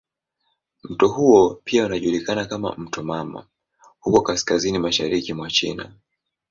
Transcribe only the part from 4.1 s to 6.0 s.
kaskazini mashariki mwa China.